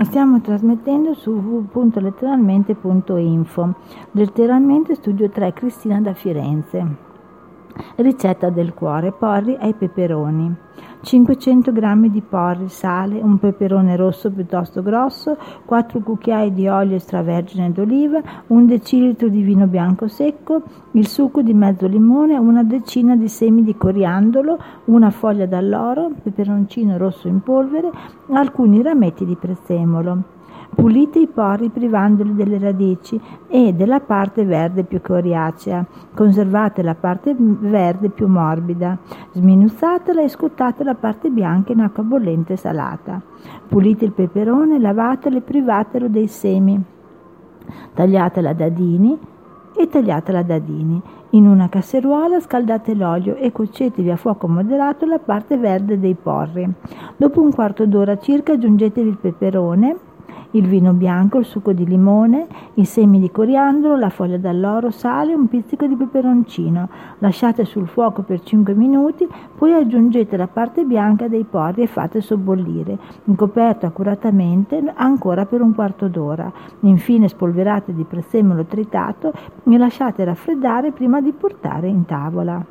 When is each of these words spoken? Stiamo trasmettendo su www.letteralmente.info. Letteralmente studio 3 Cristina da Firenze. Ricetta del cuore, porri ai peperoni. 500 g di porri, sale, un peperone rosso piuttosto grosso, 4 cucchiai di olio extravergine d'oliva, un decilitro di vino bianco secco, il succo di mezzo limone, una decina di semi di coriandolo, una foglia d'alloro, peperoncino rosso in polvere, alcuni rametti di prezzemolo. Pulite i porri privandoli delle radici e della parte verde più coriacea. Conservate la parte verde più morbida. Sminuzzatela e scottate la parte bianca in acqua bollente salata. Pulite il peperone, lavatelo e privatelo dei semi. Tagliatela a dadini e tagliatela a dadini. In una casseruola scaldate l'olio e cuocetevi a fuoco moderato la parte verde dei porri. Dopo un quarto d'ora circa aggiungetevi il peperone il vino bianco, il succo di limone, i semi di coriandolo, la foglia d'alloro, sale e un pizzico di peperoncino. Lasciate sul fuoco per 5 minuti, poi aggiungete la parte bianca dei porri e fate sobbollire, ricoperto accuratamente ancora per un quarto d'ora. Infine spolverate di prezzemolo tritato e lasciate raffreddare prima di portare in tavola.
Stiamo 0.00 0.40
trasmettendo 0.40 1.12
su 1.14 1.32
www.letteralmente.info. 1.32 3.74
Letteralmente 4.12 4.94
studio 4.94 5.28
3 5.28 5.52
Cristina 5.52 6.00
da 6.00 6.14
Firenze. 6.14 7.07
Ricetta 8.00 8.48
del 8.48 8.74
cuore, 8.74 9.10
porri 9.10 9.56
ai 9.58 9.74
peperoni. 9.74 10.54
500 11.00 11.72
g 11.72 12.08
di 12.10 12.20
porri, 12.20 12.68
sale, 12.68 13.18
un 13.20 13.40
peperone 13.40 13.96
rosso 13.96 14.30
piuttosto 14.30 14.84
grosso, 14.84 15.36
4 15.64 15.98
cucchiai 15.98 16.52
di 16.52 16.68
olio 16.68 16.94
extravergine 16.94 17.72
d'oliva, 17.72 18.20
un 18.48 18.66
decilitro 18.66 19.26
di 19.26 19.42
vino 19.42 19.66
bianco 19.66 20.06
secco, 20.06 20.62
il 20.92 21.08
succo 21.08 21.42
di 21.42 21.54
mezzo 21.54 21.88
limone, 21.88 22.36
una 22.36 22.62
decina 22.62 23.16
di 23.16 23.26
semi 23.26 23.64
di 23.64 23.76
coriandolo, 23.76 24.58
una 24.84 25.10
foglia 25.10 25.46
d'alloro, 25.46 26.12
peperoncino 26.22 26.96
rosso 26.98 27.26
in 27.26 27.40
polvere, 27.42 27.90
alcuni 28.30 28.80
rametti 28.80 29.24
di 29.24 29.34
prezzemolo. 29.34 30.37
Pulite 30.74 31.18
i 31.18 31.26
porri 31.26 31.70
privandoli 31.70 32.34
delle 32.34 32.58
radici 32.58 33.20
e 33.48 33.72
della 33.72 34.00
parte 34.00 34.44
verde 34.44 34.84
più 34.84 35.00
coriacea. 35.00 35.84
Conservate 36.14 36.82
la 36.82 36.94
parte 36.94 37.34
verde 37.36 38.10
più 38.10 38.28
morbida. 38.28 38.96
Sminuzzatela 39.32 40.22
e 40.22 40.28
scottate 40.28 40.84
la 40.84 40.94
parte 40.94 41.30
bianca 41.30 41.72
in 41.72 41.80
acqua 41.80 42.04
bollente 42.04 42.56
salata. 42.56 43.20
Pulite 43.66 44.04
il 44.04 44.12
peperone, 44.12 44.78
lavatelo 44.78 45.38
e 45.38 45.40
privatelo 45.40 46.08
dei 46.08 46.28
semi. 46.28 46.80
Tagliatela 47.94 48.50
a 48.50 48.54
dadini 48.54 49.18
e 49.76 49.88
tagliatela 49.88 50.38
a 50.38 50.42
dadini. 50.42 51.02
In 51.30 51.46
una 51.46 51.68
casseruola 51.68 52.40
scaldate 52.40 52.94
l'olio 52.94 53.34
e 53.34 53.52
cuocetevi 53.52 54.10
a 54.10 54.16
fuoco 54.16 54.48
moderato 54.48 55.06
la 55.06 55.18
parte 55.18 55.58
verde 55.58 55.98
dei 55.98 56.14
porri. 56.14 56.66
Dopo 57.16 57.42
un 57.42 57.52
quarto 57.52 57.84
d'ora 57.84 58.16
circa 58.18 58.52
aggiungetevi 58.52 59.08
il 59.08 59.18
peperone 59.18 59.96
il 60.52 60.66
vino 60.66 60.92
bianco, 60.92 61.38
il 61.38 61.44
succo 61.44 61.72
di 61.72 61.86
limone, 61.86 62.46
i 62.74 62.84
semi 62.84 63.20
di 63.20 63.30
coriandolo, 63.30 63.96
la 63.96 64.08
foglia 64.08 64.38
d'alloro, 64.38 64.90
sale 64.90 65.32
e 65.32 65.34
un 65.34 65.48
pizzico 65.48 65.86
di 65.86 65.94
peperoncino. 65.94 66.88
Lasciate 67.18 67.64
sul 67.64 67.86
fuoco 67.86 68.22
per 68.22 68.42
5 68.42 68.74
minuti, 68.74 69.28
poi 69.56 69.72
aggiungete 69.74 70.36
la 70.36 70.46
parte 70.46 70.84
bianca 70.84 71.28
dei 71.28 71.44
porri 71.44 71.82
e 71.82 71.86
fate 71.86 72.20
sobbollire, 72.20 72.98
ricoperto 73.24 73.86
accuratamente 73.86 74.82
ancora 74.94 75.44
per 75.46 75.60
un 75.60 75.74
quarto 75.74 76.08
d'ora. 76.08 76.50
Infine 76.80 77.28
spolverate 77.28 77.94
di 77.94 78.04
prezzemolo 78.04 78.64
tritato 78.64 79.32
e 79.64 79.76
lasciate 79.76 80.24
raffreddare 80.24 80.92
prima 80.92 81.20
di 81.20 81.32
portare 81.32 81.88
in 81.88 82.04
tavola. 82.04 82.64